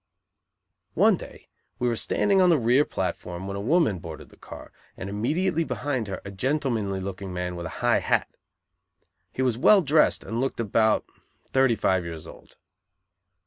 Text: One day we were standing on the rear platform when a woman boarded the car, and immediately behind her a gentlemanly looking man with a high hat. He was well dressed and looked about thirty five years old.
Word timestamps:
One 0.95 1.15
day 1.15 1.47
we 1.77 1.87
were 1.87 1.95
standing 1.95 2.41
on 2.41 2.49
the 2.49 2.57
rear 2.57 2.83
platform 2.85 3.45
when 3.45 3.55
a 3.55 3.61
woman 3.61 3.99
boarded 3.99 4.29
the 4.29 4.35
car, 4.35 4.71
and 4.97 5.07
immediately 5.11 5.63
behind 5.63 6.07
her 6.07 6.19
a 6.25 6.31
gentlemanly 6.31 6.99
looking 6.99 7.31
man 7.31 7.55
with 7.55 7.67
a 7.67 7.81
high 7.85 7.99
hat. 7.99 8.27
He 9.31 9.43
was 9.43 9.59
well 9.59 9.83
dressed 9.83 10.23
and 10.23 10.41
looked 10.41 10.59
about 10.59 11.05
thirty 11.53 11.75
five 11.75 12.03
years 12.03 12.25
old. 12.25 12.55